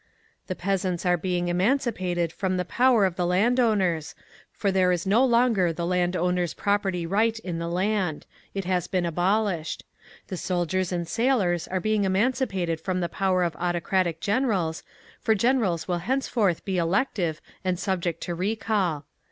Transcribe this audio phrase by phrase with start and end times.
[0.47, 4.15] The peasants are being emancipated from the power of the landowners,
[4.51, 9.83] for there is no longer the landowner's property right in the land—it has been abolished.
[10.27, 14.81] The soldiers and sailors are being emancipated from the power of autocratic generals,
[15.19, 19.05] for generals will henceforth be elective and subject to recall.